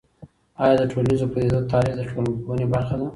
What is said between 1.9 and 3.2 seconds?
د ټولنپوهنې برخه ده؟